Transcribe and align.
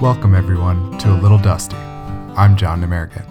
Welcome, 0.00 0.34
everyone, 0.34 0.96
to 1.00 1.12
A 1.12 1.20
Little 1.20 1.36
Dusty. 1.36 1.76
I'm 1.76 2.56
John 2.56 2.84
American. 2.84 3.22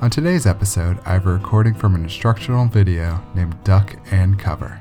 On 0.00 0.08
today's 0.08 0.46
episode, 0.46 0.98
I 1.04 1.12
have 1.12 1.26
a 1.26 1.32
recording 1.34 1.74
from 1.74 1.94
an 1.94 2.04
instructional 2.04 2.64
video 2.64 3.22
named 3.34 3.62
Duck 3.64 3.96
and 4.10 4.38
Cover. 4.38 4.80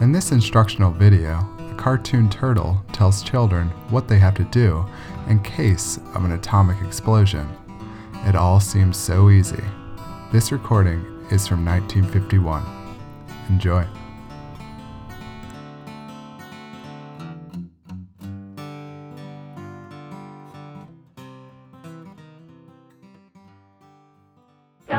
In 0.00 0.12
this 0.12 0.30
instructional 0.30 0.92
video, 0.92 1.44
a 1.58 1.74
cartoon 1.74 2.30
turtle 2.30 2.80
tells 2.92 3.24
children 3.24 3.66
what 3.90 4.06
they 4.06 4.20
have 4.20 4.36
to 4.36 4.44
do 4.44 4.86
in 5.26 5.42
case 5.42 5.96
of 6.14 6.24
an 6.24 6.30
atomic 6.30 6.80
explosion. 6.86 7.48
It 8.24 8.36
all 8.36 8.60
seems 8.60 8.96
so 8.96 9.30
easy. 9.30 9.64
This 10.30 10.52
recording 10.52 11.00
is 11.32 11.48
from 11.48 11.64
1951. 11.64 12.62
Enjoy. 13.48 13.84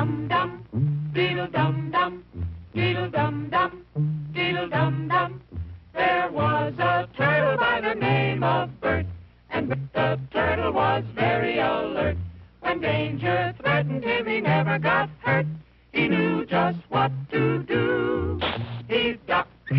Dum 0.06 0.28
dum, 0.28 1.12
diddle 1.16 1.48
dum 1.48 1.90
dum, 1.90 2.24
diddle 2.76 3.10
dum 3.10 3.50
dum, 3.50 3.86
diddle 4.34 4.70
dum 4.70 5.08
dum. 5.08 5.42
There 5.96 6.30
was 6.32 6.74
a 6.78 7.10
turtle 7.18 7.58
by 7.58 7.82
the 7.82 7.96
name 7.96 8.44
of 8.44 8.70
Bert, 8.80 9.08
and 9.50 9.72
the 9.72 10.20
turtle 10.32 10.74
was 10.74 11.04
very 11.16 11.58
alert. 11.58 12.18
When 12.60 12.82
danger 12.82 13.56
threatened 13.60 14.04
him, 14.04 14.28
he 14.28 14.42
never 14.42 14.78
got 14.78 15.10
hurt. 15.24 15.48
He 15.92 16.08
knew 16.08 16.46
just 16.46 16.78
what 16.90 17.12
to 17.32 17.64
do. 17.64 18.40
He 18.88 19.18
ducked 19.26 19.72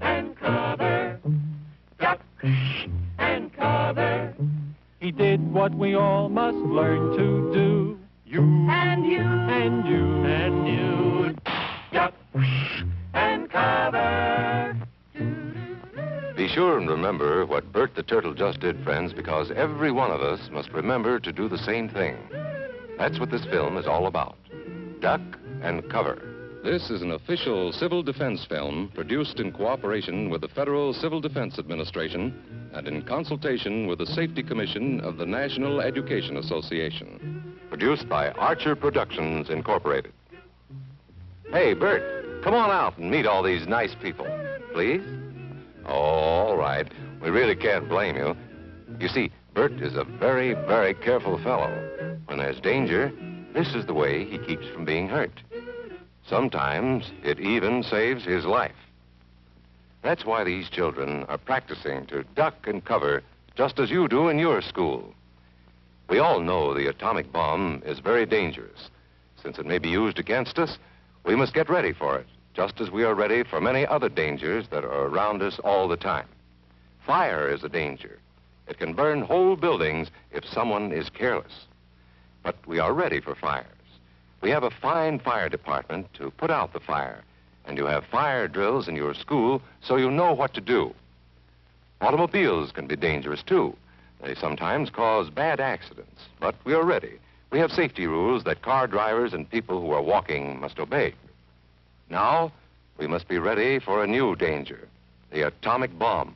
and 0.00 0.36
cover, 0.36 1.18
ducked 1.98 2.44
and 3.18 3.52
cover. 3.54 4.34
He 5.00 5.10
did 5.10 5.52
what 5.52 5.74
we 5.74 5.96
all 5.96 6.28
must 6.28 6.58
learn 6.58 7.16
to 7.16 7.52
do. 7.52 7.67
And 16.88 16.96
remember 16.96 17.44
what 17.44 17.70
Bert 17.70 17.94
the 17.94 18.02
Turtle 18.02 18.32
just 18.32 18.60
did, 18.60 18.82
friends, 18.82 19.12
because 19.12 19.50
every 19.50 19.92
one 19.92 20.10
of 20.10 20.22
us 20.22 20.48
must 20.50 20.72
remember 20.72 21.20
to 21.20 21.32
do 21.32 21.46
the 21.46 21.58
same 21.58 21.86
thing. 21.86 22.16
That's 22.96 23.20
what 23.20 23.30
this 23.30 23.44
film 23.44 23.76
is 23.76 23.86
all 23.86 24.06
about. 24.06 24.36
Duck 25.00 25.20
and 25.60 25.86
cover. 25.90 26.60
This 26.64 26.88
is 26.88 27.02
an 27.02 27.12
official 27.12 27.72
civil 27.72 28.02
defense 28.02 28.46
film 28.48 28.90
produced 28.94 29.38
in 29.38 29.52
cooperation 29.52 30.30
with 30.30 30.40
the 30.40 30.48
Federal 30.48 30.94
Civil 30.94 31.20
Defense 31.20 31.58
Administration 31.58 32.70
and 32.72 32.88
in 32.88 33.02
consultation 33.02 33.86
with 33.86 33.98
the 33.98 34.06
Safety 34.06 34.42
Commission 34.42 35.00
of 35.00 35.18
the 35.18 35.26
National 35.26 35.82
Education 35.82 36.38
Association. 36.38 37.58
Produced 37.68 38.08
by 38.08 38.30
Archer 38.30 38.74
Productions, 38.74 39.50
Incorporated. 39.50 40.12
Hey, 41.52 41.74
Bert, 41.74 42.42
come 42.42 42.54
on 42.54 42.70
out 42.70 42.96
and 42.96 43.10
meet 43.10 43.26
all 43.26 43.42
these 43.42 43.66
nice 43.66 43.94
people, 44.00 44.26
please. 44.72 45.17
Oh, 45.88 45.92
all 45.92 46.56
right. 46.56 46.86
We 47.20 47.30
really 47.30 47.56
can't 47.56 47.88
blame 47.88 48.16
you. 48.16 48.36
You 49.00 49.08
see, 49.08 49.30
Bert 49.54 49.72
is 49.80 49.96
a 49.96 50.04
very, 50.04 50.54
very 50.54 50.94
careful 50.94 51.38
fellow. 51.38 51.72
When 52.26 52.38
there's 52.38 52.60
danger, 52.60 53.10
this 53.54 53.74
is 53.74 53.86
the 53.86 53.94
way 53.94 54.24
he 54.24 54.38
keeps 54.38 54.68
from 54.68 54.84
being 54.84 55.08
hurt. 55.08 55.32
Sometimes 56.28 57.10
it 57.24 57.40
even 57.40 57.82
saves 57.82 58.24
his 58.24 58.44
life. 58.44 58.76
That's 60.02 60.24
why 60.24 60.44
these 60.44 60.68
children 60.68 61.24
are 61.24 61.38
practicing 61.38 62.06
to 62.06 62.22
duck 62.36 62.66
and 62.66 62.84
cover 62.84 63.22
just 63.56 63.80
as 63.80 63.90
you 63.90 64.06
do 64.08 64.28
in 64.28 64.38
your 64.38 64.60
school. 64.62 65.14
We 66.08 66.18
all 66.18 66.40
know 66.40 66.72
the 66.72 66.88
atomic 66.88 67.32
bomb 67.32 67.82
is 67.84 67.98
very 67.98 68.26
dangerous. 68.26 68.90
Since 69.42 69.58
it 69.58 69.66
may 69.66 69.78
be 69.78 69.88
used 69.88 70.18
against 70.18 70.58
us, 70.58 70.78
we 71.24 71.34
must 71.34 71.54
get 71.54 71.68
ready 71.68 71.92
for 71.92 72.18
it, 72.18 72.26
just 72.58 72.80
as 72.80 72.90
we 72.90 73.04
are 73.04 73.14
ready 73.14 73.44
for 73.44 73.60
many 73.60 73.86
other 73.86 74.08
dangers 74.08 74.66
that 74.66 74.84
are 74.84 75.06
around 75.06 75.42
us 75.42 75.60
all 75.60 75.86
the 75.86 75.96
time. 75.96 76.26
Fire 77.06 77.48
is 77.48 77.62
a 77.62 77.68
danger. 77.68 78.18
It 78.66 78.78
can 78.78 78.94
burn 78.94 79.22
whole 79.22 79.54
buildings 79.54 80.08
if 80.32 80.44
someone 80.44 80.90
is 80.90 81.08
careless. 81.08 81.66
But 82.42 82.56
we 82.66 82.80
are 82.80 82.92
ready 82.92 83.20
for 83.20 83.36
fires. 83.36 83.64
We 84.40 84.50
have 84.50 84.64
a 84.64 84.72
fine 84.72 85.20
fire 85.20 85.48
department 85.48 86.12
to 86.14 86.32
put 86.32 86.50
out 86.50 86.72
the 86.72 86.80
fire, 86.80 87.22
and 87.64 87.78
you 87.78 87.86
have 87.86 88.04
fire 88.06 88.48
drills 88.48 88.88
in 88.88 88.96
your 88.96 89.14
school 89.14 89.62
so 89.80 89.94
you 89.94 90.10
know 90.10 90.32
what 90.32 90.52
to 90.54 90.60
do. 90.60 90.92
Automobiles 92.00 92.72
can 92.72 92.88
be 92.88 92.96
dangerous 92.96 93.44
too. 93.44 93.76
They 94.20 94.34
sometimes 94.34 94.90
cause 94.90 95.30
bad 95.30 95.60
accidents, 95.60 96.22
but 96.40 96.56
we 96.64 96.74
are 96.74 96.84
ready. 96.84 97.20
We 97.52 97.60
have 97.60 97.70
safety 97.70 98.08
rules 98.08 98.42
that 98.42 98.62
car 98.62 98.88
drivers 98.88 99.32
and 99.32 99.48
people 99.48 99.80
who 99.80 99.92
are 99.92 100.02
walking 100.02 100.58
must 100.58 100.80
obey. 100.80 101.14
Now, 102.10 102.52
we 102.96 103.06
must 103.06 103.28
be 103.28 103.38
ready 103.38 103.78
for 103.78 104.02
a 104.02 104.06
new 104.06 104.34
danger 104.36 104.88
the 105.30 105.46
atomic 105.46 105.96
bomb. 105.98 106.34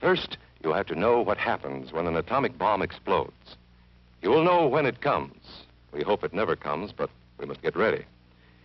First, 0.00 0.36
you 0.62 0.72
have 0.72 0.86
to 0.86 0.94
know 0.94 1.20
what 1.20 1.38
happens 1.38 1.92
when 1.92 2.06
an 2.06 2.16
atomic 2.16 2.56
bomb 2.56 2.82
explodes. 2.82 3.56
You 4.22 4.30
will 4.30 4.44
know 4.44 4.68
when 4.68 4.86
it 4.86 5.00
comes. 5.00 5.42
We 5.92 6.02
hope 6.02 6.22
it 6.22 6.32
never 6.32 6.54
comes, 6.54 6.92
but 6.92 7.10
we 7.38 7.46
must 7.46 7.62
get 7.62 7.74
ready. 7.74 8.04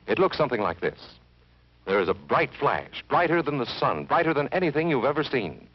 It 0.05 0.19
looks 0.19 0.37
something 0.37 0.61
like 0.61 0.79
this 0.79 0.99
there 1.85 1.99
is 1.99 2.07
a 2.07 2.13
bright 2.13 2.53
flash, 2.53 3.03
brighter 3.09 3.41
than 3.41 3.57
the 3.57 3.65
sun, 3.65 4.05
brighter 4.05 4.31
than 4.31 4.47
anything 4.49 4.89
you've 4.91 5.05
ever 5.05 5.23
seen. 5.23 5.67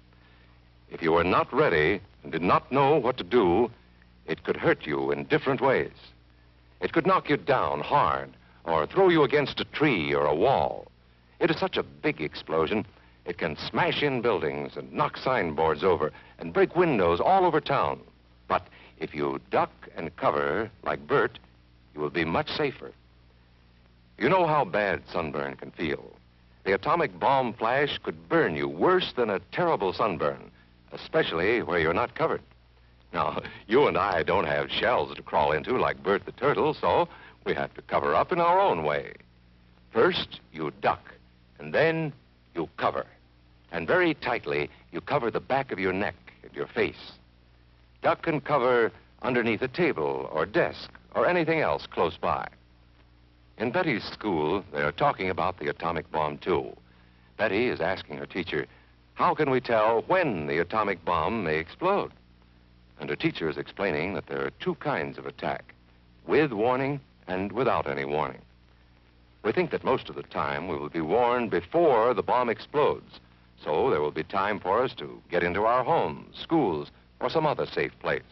If 0.91 1.02
you 1.02 1.16
are 1.16 1.25
not 1.25 1.52
ready 1.52 2.00
and 2.22 2.31
did 2.31 2.42
not 2.42 2.70
know 2.70 2.96
what 2.96 3.16
to 3.16 3.25
do, 3.25 3.69
it 4.26 4.44
could 4.44 4.56
hurt 4.56 4.86
you 4.86 5.10
in 5.10 5.25
different 5.25 5.60
ways. 5.60 5.91
It 6.81 6.92
could 6.92 7.04
knock 7.04 7.28
you 7.28 7.36
down 7.36 7.81
hard 7.81 8.31
or 8.64 8.86
throw 8.86 9.08
you 9.08 9.22
against 9.22 9.60
a 9.60 9.64
tree 9.66 10.14
or 10.14 10.26
a 10.26 10.34
wall. 10.34 10.86
It 11.41 11.50
is 11.50 11.58
such 11.58 11.76
a 11.76 11.82
big 11.82 12.20
explosion, 12.20 12.86
it 13.25 13.38
can 13.38 13.56
smash 13.56 14.02
in 14.02 14.20
buildings 14.20 14.76
and 14.76 14.92
knock 14.92 15.16
signboards 15.16 15.82
over 15.82 16.12
and 16.38 16.52
break 16.52 16.76
windows 16.76 17.20
all 17.20 17.47
over 17.47 17.60
town. 17.60 18.00
But 18.48 18.66
if 18.98 19.14
you 19.14 19.41
duck 19.50 19.70
and 19.97 20.14
cover 20.16 20.70
like 20.82 21.06
Bert, 21.06 21.38
you 21.94 22.00
will 22.00 22.10
be 22.10 22.25
much 22.25 22.50
safer. 22.50 22.92
You 24.19 24.28
know 24.28 24.47
how 24.47 24.64
bad 24.64 25.02
sunburn 25.10 25.56
can 25.56 25.70
feel. 25.70 26.14
The 26.64 26.72
atomic 26.72 27.19
bomb 27.19 27.52
flash 27.52 27.98
could 28.02 28.28
burn 28.28 28.56
you 28.56 28.69
worse 28.69 29.12
than 29.12 29.31
a 29.31 29.41
terrible 29.52 29.92
sunburn, 29.92 30.50
especially 30.92 31.62
where 31.62 31.78
you're 31.78 31.94
not 31.94 32.14
covered. 32.14 32.42
Now, 33.12 33.42
you 33.66 33.86
and 33.86 33.96
I 33.96 34.22
don't 34.22 34.46
have 34.46 34.70
shells 34.70 35.14
to 35.14 35.22
crawl 35.22 35.52
into 35.52 35.78
like 35.78 36.02
Bert 36.02 36.26
the 36.26 36.32
Turtle, 36.32 36.75
so 36.75 37.08
we 37.44 37.55
have 37.55 37.75
to 37.75 37.82
cover 37.82 38.15
up 38.15 38.32
in 38.32 38.41
our 38.41 38.59
own 38.59 38.84
way. 38.84 39.12
First, 39.93 40.41
you 40.53 40.72
duck, 40.81 41.12
and 41.59 41.72
then 41.72 42.12
you 42.55 42.69
cover. 42.77 43.06
And 43.71 43.87
very 43.87 44.15
tightly, 44.15 44.71
you 44.93 45.00
cover 45.00 45.31
the 45.31 45.41
back 45.41 45.72
of 45.72 45.78
your 45.78 45.93
neck 45.93 46.15
and 46.43 46.53
your 46.55 46.66
face. 46.66 47.12
Duck 48.03 48.27
and 48.27 48.44
cover 48.44 48.93
underneath 49.22 49.62
a 49.62 49.69
table 49.69 50.28
or 50.32 50.47
desk 50.47 50.91
or 51.15 51.27
anything 51.27 51.60
else 51.60 51.87
close 51.87 52.16
by. 52.16 52.47
In 53.59 53.71
Betty's 53.71 54.05
school, 54.05 54.65
they 54.72 54.82
are 54.82 54.93
talking 54.93 55.31
about 55.31 55.59
the 55.59 55.69
atomic 55.69 56.11
bomb, 56.11 56.38
too. 56.38 56.76
Betty 57.37 57.69
is 57.69 57.81
asking 57.81 58.16
her 58.19 58.26
teacher, 58.26 58.66
How 59.15 59.34
can 59.34 59.50
we 59.50 59.61
tell 59.61 60.03
when 60.03 60.47
the 60.47 60.59
atomic 60.59 61.05
bomb 61.05 61.44
may 61.44 61.59
explode? 61.59 62.12
And 62.99 63.09
her 63.09 63.16
teacher 63.16 63.49
is 63.49 63.59
explaining 63.59 64.15
that 64.15 64.26
there 64.26 64.44
are 64.44 64.50
two 64.61 64.75
kinds 64.76 65.19
of 65.19 65.26
attack 65.26 65.75
with 66.26 66.53
warning 66.53 67.00
and 67.27 67.53
without 67.53 67.89
any 67.89 68.05
warning. 68.05 68.41
We 69.43 69.53
think 69.53 69.71
that 69.71 69.85
most 69.85 70.09
of 70.09 70.15
the 70.15 70.23
time 70.23 70.69
we 70.69 70.77
will 70.77 70.89
be 70.89 71.01
warned 71.01 71.51
before 71.51 72.15
the 72.15 72.23
bomb 72.23 72.49
explodes, 72.49 73.21
so 73.62 73.91
there 73.91 74.00
will 74.00 74.11
be 74.11 74.25
time 74.25 74.59
for 74.59 74.82
us 74.82 74.94
to 74.94 75.23
get 75.31 75.43
into 75.43 75.65
our 75.65 75.85
homes, 75.85 76.37
schools, 76.38 76.91
or 77.21 77.29
some 77.29 77.47
other 77.47 77.67
safe 77.67 77.93
place. 78.00 78.23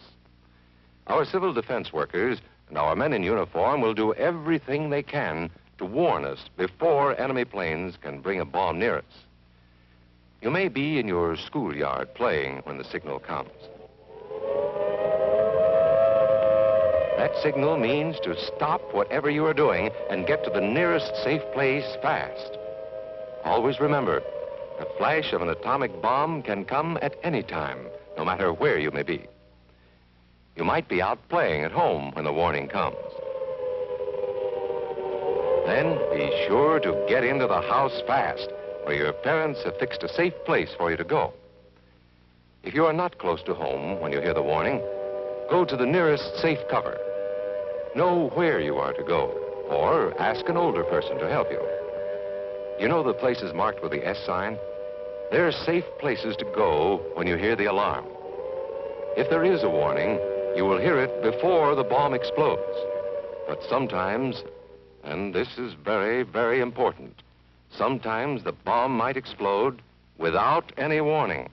Our 1.06 1.24
civil 1.24 1.52
defense 1.52 1.92
workers 1.92 2.38
and 2.68 2.78
our 2.78 2.96
men 2.96 3.12
in 3.12 3.22
uniform 3.22 3.80
will 3.80 3.94
do 3.94 4.14
everything 4.14 4.88
they 4.88 5.02
can 5.02 5.50
to 5.78 5.84
warn 5.84 6.24
us 6.24 6.48
before 6.56 7.20
enemy 7.20 7.44
planes 7.44 7.96
can 8.00 8.20
bring 8.20 8.40
a 8.40 8.44
bomb 8.44 8.78
near 8.78 8.98
us. 8.98 9.24
You 10.40 10.50
may 10.50 10.68
be 10.68 10.98
in 10.98 11.06
your 11.06 11.36
schoolyard 11.36 12.14
playing 12.14 12.58
when 12.64 12.78
the 12.78 12.84
signal 12.84 13.18
comes. 13.18 13.50
That 17.22 17.40
signal 17.40 17.76
means 17.76 18.18
to 18.24 18.34
stop 18.36 18.80
whatever 18.92 19.30
you 19.30 19.46
are 19.46 19.54
doing 19.54 19.90
and 20.10 20.26
get 20.26 20.42
to 20.42 20.50
the 20.50 20.60
nearest 20.60 21.14
safe 21.22 21.42
place 21.52 21.86
fast. 22.02 22.58
Always 23.44 23.78
remember, 23.78 24.24
the 24.80 24.88
flash 24.98 25.32
of 25.32 25.40
an 25.40 25.48
atomic 25.48 26.02
bomb 26.02 26.42
can 26.42 26.64
come 26.64 26.98
at 27.00 27.14
any 27.22 27.44
time, 27.44 27.86
no 28.18 28.24
matter 28.24 28.52
where 28.52 28.76
you 28.76 28.90
may 28.90 29.04
be. 29.04 29.24
You 30.56 30.64
might 30.64 30.88
be 30.88 31.00
out 31.00 31.20
playing 31.28 31.62
at 31.62 31.70
home 31.70 32.10
when 32.14 32.24
the 32.24 32.32
warning 32.32 32.66
comes. 32.66 32.96
Then 35.64 35.96
be 36.10 36.28
sure 36.48 36.80
to 36.80 37.06
get 37.08 37.22
into 37.22 37.46
the 37.46 37.62
house 37.62 38.02
fast, 38.04 38.48
where 38.82 38.96
your 38.96 39.12
parents 39.12 39.62
have 39.62 39.78
fixed 39.78 40.02
a 40.02 40.08
safe 40.08 40.34
place 40.44 40.70
for 40.76 40.90
you 40.90 40.96
to 40.96 41.04
go. 41.04 41.32
If 42.64 42.74
you 42.74 42.84
are 42.84 42.92
not 42.92 43.18
close 43.18 43.44
to 43.44 43.54
home 43.54 44.00
when 44.00 44.10
you 44.10 44.20
hear 44.20 44.34
the 44.34 44.42
warning, 44.42 44.80
go 45.48 45.64
to 45.64 45.76
the 45.76 45.86
nearest 45.86 46.38
safe 46.38 46.58
cover. 46.68 46.98
Know 47.94 48.30
where 48.30 48.58
you 48.58 48.78
are 48.78 48.94
to 48.94 49.02
go, 49.02 49.26
or 49.68 50.18
ask 50.18 50.48
an 50.48 50.56
older 50.56 50.82
person 50.82 51.18
to 51.18 51.28
help 51.28 51.50
you. 51.50 51.60
You 52.80 52.88
know 52.88 53.02
the 53.02 53.12
places 53.12 53.52
marked 53.52 53.82
with 53.82 53.92
the 53.92 54.06
S 54.06 54.18
sign? 54.24 54.56
They're 55.30 55.52
safe 55.52 55.84
places 55.98 56.34
to 56.36 56.44
go 56.46 57.02
when 57.14 57.26
you 57.26 57.36
hear 57.36 57.54
the 57.54 57.66
alarm. 57.66 58.06
If 59.16 59.28
there 59.28 59.44
is 59.44 59.62
a 59.62 59.68
warning, 59.68 60.18
you 60.56 60.64
will 60.64 60.78
hear 60.78 60.98
it 60.98 61.22
before 61.22 61.74
the 61.74 61.84
bomb 61.84 62.14
explodes. 62.14 62.78
But 63.46 63.62
sometimes, 63.68 64.42
and 65.04 65.34
this 65.34 65.58
is 65.58 65.74
very, 65.74 66.22
very 66.22 66.60
important, 66.60 67.20
sometimes 67.76 68.42
the 68.42 68.52
bomb 68.52 68.96
might 68.96 69.18
explode 69.18 69.82
without 70.16 70.72
any 70.78 71.02
warning. 71.02 71.50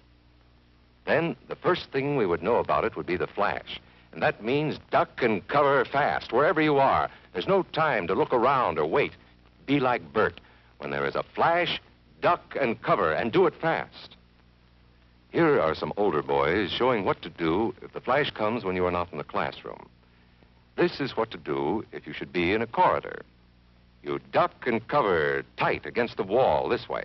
Then 1.06 1.36
the 1.50 1.56
first 1.56 1.92
thing 1.92 2.16
we 2.16 2.26
would 2.26 2.44
know 2.44 2.58
about 2.58 2.86
it 2.86 2.96
would 2.96 3.08
be 3.08 3.18
the 3.18 3.28
flash. 3.28 3.82
And 4.12 4.24
that 4.24 4.44
means 4.44 4.80
duck 4.92 5.22
and 5.22 5.48
cover 5.48 5.86
fast, 5.86 6.32
wherever 6.32 6.62
you 6.62 6.78
are. 6.78 7.10
There's 7.34 7.48
no 7.48 7.64
time 7.64 8.08
to 8.08 8.16
look 8.16 8.34
around 8.34 8.80
or 8.80 8.86
wait. 8.86 9.14
Be 9.66 9.80
like 9.80 10.14
Bert. 10.14 10.40
When 10.80 10.92
there 10.92 11.06
is 11.06 11.16
a 11.16 11.24
flash, 11.36 11.80
duck 12.22 12.56
and 12.60 12.82
cover, 12.82 13.12
and 13.12 13.32
do 13.32 13.46
it 13.46 13.54
fast. 13.62 14.16
Here 15.32 15.60
are 15.62 15.76
some 15.76 15.94
older 15.96 16.24
boys 16.24 16.72
showing 16.72 17.06
what 17.06 17.22
to 17.22 17.30
do 17.30 17.76
if 17.82 17.94
the 17.94 18.02
flash 18.02 18.32
comes 18.32 18.64
when 18.64 18.76
you 18.76 18.86
are 18.86 18.92
not 18.92 19.12
in 19.12 19.20
the 19.20 19.24
classroom. 19.24 19.88
This 20.76 21.00
is 21.00 21.16
what 21.16 21.30
to 21.32 21.38
do 21.38 21.86
if 21.92 22.08
you 22.08 22.14
should 22.14 22.34
be 22.34 22.54
in 22.54 22.62
a 22.62 22.68
corridor. 22.68 23.22
You 24.02 24.20
duck 24.32 24.66
and 24.66 24.88
cover 24.88 25.44
tight 25.58 25.86
against 25.86 26.18
the 26.18 26.24
wall 26.24 26.68
this 26.68 26.90
way. 26.90 27.04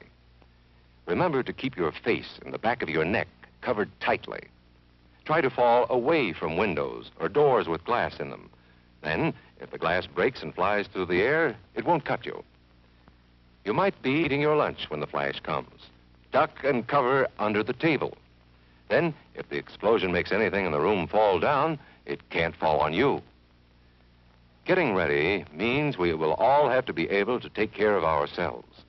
Remember 1.07 1.43
to 1.43 1.53
keep 1.53 1.77
your 1.77 1.93
face 1.93 2.39
and 2.45 2.55
the 2.55 2.59
back 2.59 2.83
of 2.83 2.89
your 2.89 3.05
neck 3.05 3.29
covered 3.61 3.91
tightly. 4.01 4.45
Try 5.25 5.41
to 5.41 5.51
fall 5.51 5.87
away 5.89 6.33
from 6.33 6.57
windows 6.57 7.11
or 7.19 7.29
doors 7.29 7.67
with 7.67 7.85
glass 7.85 8.21
in 8.21 8.31
them. 8.31 8.51
Then, 9.03 9.33
if 9.61 9.71
the 9.71 9.79
glass 9.79 10.07
breaks 10.07 10.43
and 10.43 10.55
flies 10.55 10.87
through 10.87 11.07
the 11.07 11.23
air, 11.23 11.57
it 11.75 11.85
won't 11.85 12.05
cut 12.05 12.27
you. 12.27 12.45
You 13.65 13.73
might 13.73 14.01
be 14.03 14.11
eating 14.11 14.41
your 14.41 14.57
lunch 14.57 14.91
when 14.91 15.01
the 15.01 15.07
flash 15.07 15.41
comes. 15.41 15.81
Duck 16.33 16.65
and 16.65 16.87
cover 16.87 17.27
under 17.39 17.63
the 17.63 17.73
table. 17.73 18.17
Then, 18.89 19.15
if 19.35 19.49
the 19.49 19.57
explosion 19.57 20.13
makes 20.13 20.33
anything 20.33 20.67
in 20.67 20.73
the 20.73 20.81
room 20.81 21.07
fall 21.07 21.39
down, 21.39 21.79
it 22.05 22.29
can't 22.29 22.57
fall 22.57 22.81
on 22.81 22.93
you. 22.93 23.23
Getting 24.67 24.95
ready 24.95 25.45
means 25.53 25.97
we 25.97 26.13
will 26.15 26.35
all 26.35 26.69
have 26.69 26.85
to 26.87 26.93
be 26.93 27.09
able 27.09 27.41
to 27.41 27.49
take 27.49 27.73
care 27.73 27.97
of 27.97 28.05
ourselves. 28.05 28.83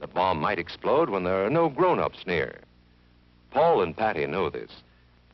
The 0.00 0.06
bomb 0.06 0.38
might 0.38 0.58
explode 0.58 1.08
when 1.08 1.24
there 1.24 1.44
are 1.44 1.50
no 1.50 1.68
grown-ups 1.68 2.26
near. 2.26 2.60
Paul 3.50 3.82
and 3.82 3.96
Patty 3.96 4.26
know 4.26 4.50
this, 4.50 4.70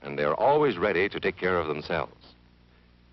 and 0.04 0.18
they're 0.18 0.38
always 0.38 0.76
ready 0.76 1.08
to 1.08 1.18
take 1.18 1.36
care 1.36 1.58
of 1.58 1.66
themselves. 1.66 2.34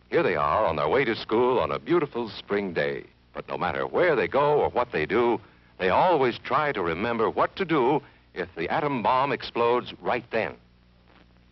Here 0.10 0.24
they 0.24 0.36
are 0.36 0.66
on 0.66 0.76
their 0.76 0.90
way 0.90 1.06
to 1.06 1.16
school 1.16 1.58
on 1.58 1.72
a 1.72 1.80
beautiful 1.80 2.30
spring 2.30 2.74
day. 2.74 3.06
But 3.34 3.48
no 3.48 3.58
matter 3.58 3.88
where 3.88 4.16
they 4.16 4.28
go 4.28 4.60
or 4.60 4.70
what 4.70 4.92
they 4.92 5.06
do, 5.06 5.40
they 5.80 5.90
always 5.90 6.38
try 6.38 6.74
to 6.74 6.82
remember 6.82 7.30
what 7.30 7.56
to 7.56 7.66
do 7.66 8.02
if 8.34 8.54
the 8.56 8.70
atom 8.70 9.02
bomb 9.02 9.32
explodes 9.32 9.94
right 10.02 10.26
then. 10.32 10.54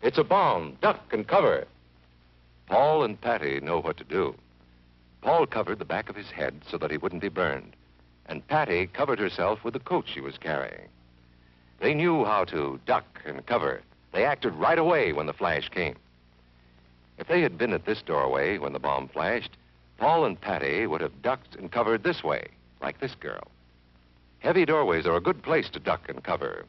It's 0.02 0.18
a 0.18 0.24
bomb. 0.24 0.78
Duck 0.82 1.02
and 1.12 1.28
cover. 1.28 1.66
Paul 2.68 3.04
and 3.04 3.20
Patty 3.20 3.60
know 3.62 3.80
what 3.82 3.98
to 3.98 4.04
do. 4.04 4.36
Paul 5.22 5.46
covered 5.46 5.80
the 5.80 5.86
back 5.86 6.10
of 6.10 6.16
his 6.16 6.30
head 6.30 6.62
so 6.70 6.78
that 6.78 6.92
he 6.92 6.98
wouldn't 6.98 7.22
be 7.22 7.30
burned, 7.30 7.76
and 8.28 8.48
Patty 8.48 8.88
covered 8.88 9.20
herself 9.20 9.64
with 9.64 9.74
the 9.74 9.80
coat 9.80 10.06
she 10.08 10.22
was 10.22 10.38
carrying. 10.38 10.88
They 11.80 11.94
knew 11.94 12.26
how 12.26 12.46
to 12.46 12.80
duck 12.86 13.06
and 13.26 13.46
cover. 13.46 13.82
They 14.12 14.26
acted 14.26 14.54
right 14.56 14.80
away 14.80 15.14
when 15.14 15.28
the 15.28 15.34
flash 15.34 15.70
came. 15.70 15.96
If 17.18 17.28
they 17.28 17.42
had 17.42 17.58
been 17.58 17.74
at 17.74 17.86
this 17.86 18.02
doorway 18.02 18.58
when 18.58 18.74
the 18.74 18.80
bomb 18.80 19.08
flashed, 19.10 19.52
Paul 19.98 20.26
and 20.26 20.40
Patty 20.40 20.88
would 20.88 21.02
have 21.02 21.22
ducked 21.22 21.56
and 21.56 21.72
covered 21.72 22.04
this 22.04 22.24
way, 22.24 22.48
like 22.82 23.00
this 23.00 23.16
girl. 23.16 23.48
Heavy 24.40 24.66
doorways 24.66 25.06
are 25.06 25.18
a 25.18 25.22
good 25.22 25.44
place 25.44 25.70
to 25.72 25.80
duck 25.80 26.08
and 26.08 26.24
cover. 26.24 26.66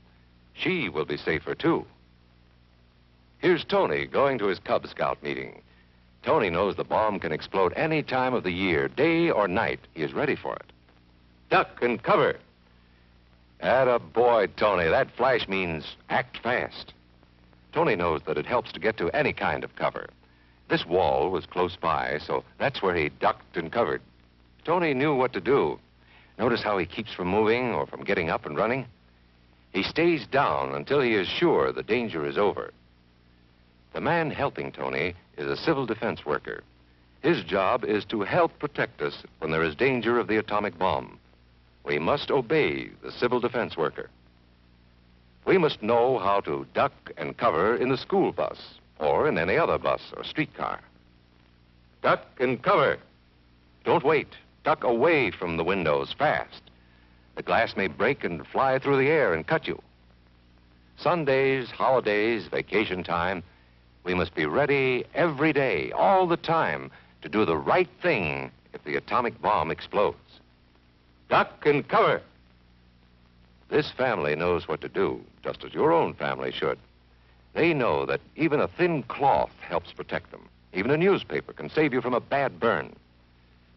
She 0.54 0.88
will 0.88 1.04
be 1.04 1.16
safer, 1.16 1.54
too. 1.54 1.86
Here's 3.38 3.64
Tony 3.64 4.06
going 4.06 4.38
to 4.38 4.46
his 4.46 4.58
Cub 4.58 4.86
Scout 4.88 5.22
meeting. 5.22 5.62
Tony 6.22 6.50
knows 6.50 6.76
the 6.76 6.84
bomb 6.84 7.18
can 7.18 7.32
explode 7.32 7.72
any 7.74 8.02
time 8.02 8.34
of 8.34 8.42
the 8.42 8.52
year, 8.52 8.88
day 8.88 9.30
or 9.30 9.48
night. 9.48 9.80
He 9.94 10.02
is 10.02 10.12
ready 10.12 10.36
for 10.36 10.54
it. 10.56 10.72
Duck 11.48 11.80
and 11.80 12.02
cover. 12.02 12.36
Atta 13.60 13.98
boy, 13.98 14.48
Tony. 14.56 14.88
That 14.88 15.10
flash 15.16 15.48
means 15.48 15.96
act 16.10 16.38
fast. 16.38 16.92
Tony 17.72 17.96
knows 17.96 18.22
that 18.26 18.38
it 18.38 18.46
helps 18.46 18.72
to 18.72 18.80
get 18.80 18.96
to 18.98 19.10
any 19.10 19.32
kind 19.32 19.64
of 19.64 19.76
cover. 19.76 20.08
This 20.68 20.86
wall 20.86 21.30
was 21.30 21.46
close 21.46 21.76
by, 21.76 22.18
so 22.18 22.44
that's 22.58 22.82
where 22.82 22.94
he 22.94 23.08
ducked 23.08 23.56
and 23.56 23.72
covered. 23.72 24.02
Tony 24.64 24.94
knew 24.94 25.14
what 25.14 25.32
to 25.32 25.40
do. 25.40 25.78
Notice 26.38 26.62
how 26.62 26.78
he 26.78 26.86
keeps 26.86 27.12
from 27.12 27.28
moving 27.28 27.74
or 27.74 27.86
from 27.86 28.04
getting 28.04 28.30
up 28.30 28.46
and 28.46 28.56
running? 28.56 28.86
He 29.72 29.82
stays 29.82 30.26
down 30.26 30.74
until 30.74 31.00
he 31.00 31.14
is 31.14 31.28
sure 31.28 31.72
the 31.72 31.82
danger 31.82 32.26
is 32.26 32.38
over. 32.38 32.72
The 33.92 34.00
man 34.00 34.30
helping 34.30 34.72
Tony 34.72 35.14
is 35.36 35.46
a 35.46 35.56
civil 35.56 35.86
defense 35.86 36.24
worker. 36.24 36.62
His 37.22 37.44
job 37.44 37.84
is 37.84 38.04
to 38.06 38.22
help 38.22 38.58
protect 38.58 39.02
us 39.02 39.22
when 39.38 39.50
there 39.50 39.62
is 39.62 39.74
danger 39.74 40.18
of 40.18 40.26
the 40.28 40.38
atomic 40.38 40.78
bomb. 40.78 41.18
We 41.84 41.98
must 41.98 42.30
obey 42.30 42.90
the 43.02 43.12
civil 43.12 43.40
defense 43.40 43.76
worker. 43.76 44.08
We 45.44 45.58
must 45.58 45.82
know 45.82 46.18
how 46.18 46.40
to 46.42 46.66
duck 46.74 46.92
and 47.16 47.36
cover 47.36 47.76
in 47.76 47.88
the 47.88 47.96
school 47.96 48.32
bus 48.32 48.58
or 48.98 49.28
in 49.28 49.38
any 49.38 49.56
other 49.56 49.78
bus 49.78 50.00
or 50.16 50.24
streetcar. 50.24 50.80
Duck 52.02 52.24
and 52.38 52.62
cover. 52.62 52.98
Don't 53.84 54.04
wait. 54.04 54.28
Duck 54.64 54.84
away 54.84 55.30
from 55.30 55.56
the 55.56 55.64
windows 55.64 56.14
fast. 56.16 56.62
The 57.36 57.42
glass 57.42 57.76
may 57.76 57.86
break 57.86 58.24
and 58.24 58.46
fly 58.46 58.78
through 58.78 58.98
the 58.98 59.08
air 59.08 59.32
and 59.32 59.46
cut 59.46 59.66
you. 59.66 59.80
Sundays, 60.98 61.70
holidays, 61.70 62.46
vacation 62.48 63.02
time, 63.02 63.42
we 64.04 64.14
must 64.14 64.34
be 64.34 64.46
ready 64.46 65.04
every 65.14 65.52
day, 65.52 65.92
all 65.92 66.26
the 66.26 66.36
time, 66.36 66.90
to 67.22 67.28
do 67.28 67.44
the 67.44 67.56
right 67.56 67.88
thing 68.02 68.50
if 68.72 68.84
the 68.84 68.96
atomic 68.96 69.40
bomb 69.40 69.70
explodes. 69.70 70.40
Duck 71.28 71.64
and 71.64 71.86
cover. 71.86 72.22
This 73.70 73.90
family 73.92 74.34
knows 74.34 74.66
what 74.66 74.80
to 74.80 74.88
do, 74.88 75.20
just 75.44 75.64
as 75.64 75.72
your 75.72 75.92
own 75.92 76.14
family 76.14 76.50
should. 76.50 76.78
They 77.54 77.72
know 77.72 78.04
that 78.06 78.20
even 78.36 78.60
a 78.60 78.68
thin 78.68 79.04
cloth 79.04 79.52
helps 79.60 79.92
protect 79.92 80.32
them. 80.32 80.48
Even 80.72 80.90
a 80.90 80.96
newspaper 80.96 81.52
can 81.52 81.70
save 81.70 81.92
you 81.92 82.00
from 82.00 82.14
a 82.14 82.20
bad 82.20 82.58
burn. 82.58 82.94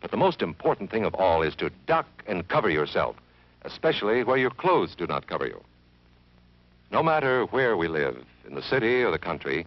But 0.02 0.12
the 0.12 0.18
most 0.18 0.42
important 0.42 0.92
thing 0.92 1.06
of 1.06 1.16
all 1.16 1.44
is 1.44 1.56
to 1.56 1.72
duck 1.88 2.08
and 2.28 2.48
cover 2.48 2.70
yourself, 2.70 3.16
especially 3.64 4.24
where 4.24 4.38
your 4.38 4.50
clothes 4.50 4.96
do 4.96 5.08
not 5.08 5.28
cover 5.28 5.46
you. 5.46 5.62
No 6.92 7.02
matter 7.02 7.46
where 7.46 7.78
we 7.78 7.88
live, 7.88 8.24
in 8.48 8.56
the 8.56 8.62
city 8.62 9.04
or 9.04 9.12
the 9.12 9.20
country, 9.20 9.66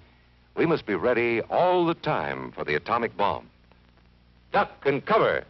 we 0.57 0.67
must 0.67 0.87
be 0.87 0.95
ready 0.95 1.41
all 1.43 1.87
the 1.87 1.95
time 1.95 2.53
for 2.53 2.65
the 2.65 2.75
atomic 2.75 3.17
bomb. 3.17 3.49
Duck 4.53 4.71
and 4.85 5.05
cover. 5.05 5.45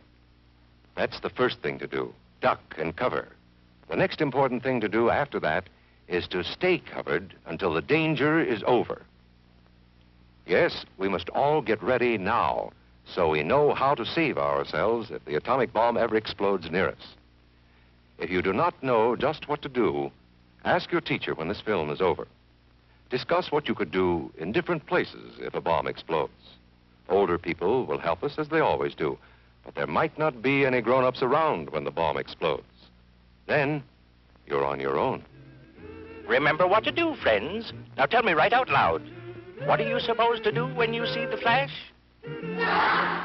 That's 0.97 1.21
the 1.21 1.31
first 1.31 1.61
thing 1.61 1.79
to 1.79 1.87
do. 1.87 2.13
Duck 2.41 2.61
and 2.79 2.95
cover. 2.95 3.29
The 3.89 3.97
next 3.97 4.21
important 4.21 4.63
thing 4.63 4.81
to 4.81 4.89
do 4.89 5.11
after 5.11 5.39
that 5.41 5.69
is 6.09 6.27
to 6.29 6.45
stay 6.45 6.79
covered 6.79 7.35
until 7.47 7.73
the 7.73 7.83
danger 7.83 8.41
is 8.41 8.63
over. 8.67 9.03
Yes, 10.47 10.85
we 10.99 11.09
must 11.09 11.29
all 11.31 11.61
get 11.61 11.83
ready 11.83 12.19
now 12.19 12.73
so 13.07 13.29
we 13.29 13.43
know 13.43 13.75
how 13.75 13.95
to 13.95 14.05
save 14.05 14.39
ourselves 14.39 15.11
if 15.11 15.25
the 15.25 15.37
atomic 15.37 15.73
bomb 15.73 15.97
ever 15.97 16.17
explodes 16.17 16.71
near 16.71 16.89
us. 16.89 17.15
If 18.19 18.31
you 18.31 18.43
do 18.43 18.53
not 18.53 18.83
know 18.83 19.15
just 19.15 19.49
what 19.49 19.63
to 19.63 19.69
do, 19.69 20.11
ask 20.65 20.91
your 20.91 21.01
teacher 21.01 21.35
when 21.35 21.49
this 21.49 21.61
film 21.61 21.91
is 21.91 22.01
over. 22.01 22.27
Discuss 23.11 23.53
what 23.53 23.69
you 23.69 23.75
could 23.75 23.93
do 23.93 24.33
in 24.39 24.53
different 24.53 24.87
places 24.87 25.35
if 25.39 25.55
a 25.55 25.61
bomb 25.61 25.87
explodes. 25.87 26.33
Older 27.09 27.39
people 27.39 27.87
will 27.87 27.99
help 27.99 28.25
us 28.25 28.39
as 28.39 28.49
they 28.49 28.59
always 28.59 28.95
do, 28.95 29.17
but 29.65 29.75
there 29.77 29.87
might 29.87 30.19
not 30.19 30.43
be 30.43 30.67
any 30.67 30.81
grown-ups 30.81 31.23
around 31.23 31.71
when 31.71 31.85
the 31.85 31.91
bomb 31.91 32.17
explodes. 32.17 32.65
Then 33.47 33.83
you're 34.47 34.65
on 34.65 34.81
your 34.81 34.99
own. 34.99 35.25
Remember 36.27 36.67
what 36.67 36.85
to 36.85 36.93
do, 36.93 37.15
friends. 37.23 37.73
Now 37.97 38.07
tell 38.07 38.23
me 38.23 38.33
right 38.33 38.53
out 38.53 38.69
loud. 38.69 39.03
What 39.65 39.81
are 39.81 39.89
you 39.89 40.01
supposed 40.01 40.45
to 40.45 40.53
do 40.53 40.67
when 40.75 40.93
you 40.93 41.07
see 41.07 41.25
the 41.25 41.37
flash? 41.37 41.73
Duck! 42.59 43.23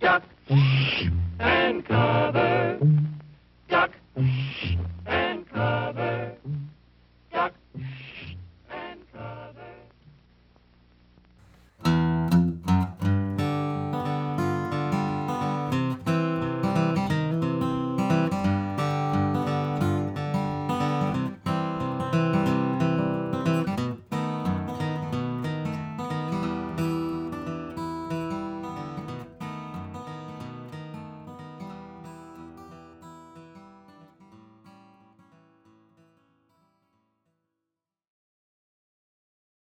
Duck! 0.00 0.22